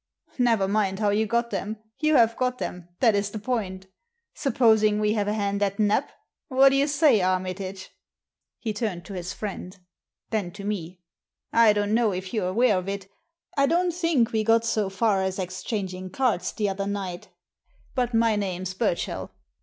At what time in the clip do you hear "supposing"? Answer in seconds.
4.33-4.99